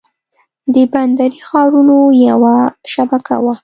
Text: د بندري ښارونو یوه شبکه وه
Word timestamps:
د 0.73 0.75
بندري 0.91 1.39
ښارونو 1.47 1.97
یوه 2.27 2.55
شبکه 2.93 3.35
وه 3.43 3.53